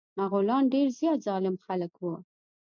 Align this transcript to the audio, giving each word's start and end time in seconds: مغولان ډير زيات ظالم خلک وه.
مغولان 0.19 0.63
ډير 0.73 0.87
زيات 0.99 1.19
ظالم 1.27 1.55
خلک 1.65 1.93
وه. 2.03 2.15